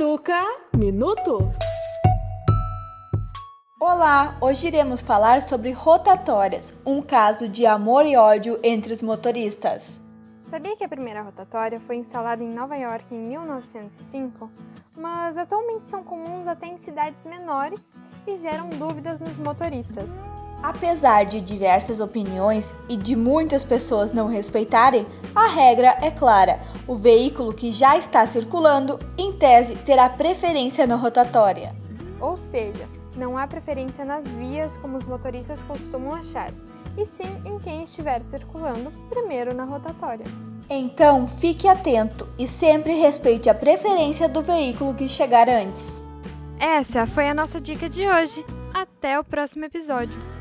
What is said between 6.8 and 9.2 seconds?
um caso de amor e ódio entre os